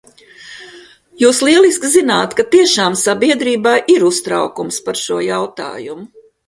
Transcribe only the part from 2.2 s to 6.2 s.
ka tiešām sabiedrībā ir uztraukums par šo jautājumu.